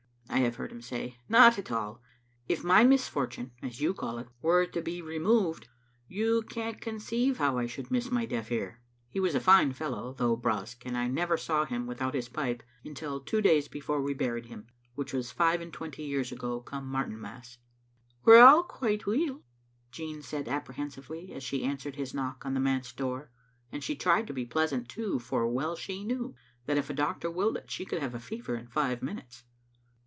[0.33, 2.01] I have heard him say." Not at all.
[2.47, 5.67] If my misfortune, as you call it, were to be removed,
[6.07, 8.79] you can't conceive how I should miss my deaf ear."
[9.09, 12.63] He was a fine fellow, though brusque, and I never saw him without his pipe
[12.85, 16.87] until two days before we buried him, which was five and twenty years ago come
[16.87, 17.57] Martinmas.
[18.23, 19.43] "We're all quite weel,"
[19.91, 23.29] Jean said apprehensively as she answered his knock on the manse door,
[23.69, 26.33] and she tried to be pleasant, too, for well she knew
[26.67, 29.43] that, if a doctor willed it, she could have fever in five minutes.